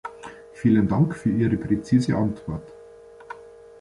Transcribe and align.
Vielen 0.53 0.87
Dank 0.87 1.15
für 1.15 1.29
Ihre 1.29 1.57
präzise 1.57 2.15
Antwort. 2.17 2.73